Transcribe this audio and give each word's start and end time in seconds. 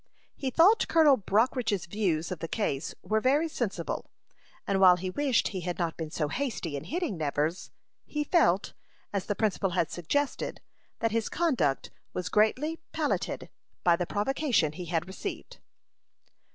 He 0.35 0.49
thought 0.49 0.87
Colonel 0.87 1.15
Brockridge's 1.15 1.85
views 1.85 2.31
of 2.31 2.39
the 2.39 2.47
case 2.47 2.95
were 3.03 3.21
very 3.21 3.47
sensible: 3.47 4.09
and 4.65 4.79
while 4.81 4.95
he 4.97 5.11
wished 5.11 5.49
he 5.49 5.61
had 5.61 5.77
not 5.77 5.95
been 5.95 6.09
so 6.09 6.27
hasty 6.29 6.75
in 6.75 6.85
hitting 6.85 7.17
Nevers, 7.17 7.69
he 8.07 8.23
felt, 8.23 8.73
as 9.13 9.27
the 9.27 9.35
principal 9.35 9.69
had 9.77 9.91
suggested, 9.91 10.59
that 11.01 11.11
his 11.11 11.29
conduct 11.29 11.91
was 12.13 12.29
greatly 12.29 12.79
palliated 12.93 13.47
by 13.83 13.95
the 13.95 14.07
provocation 14.07 14.71
he 14.71 14.85
had 14.85 15.05
received. 15.07 15.59